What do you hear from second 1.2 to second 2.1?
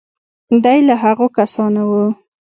کسانو و.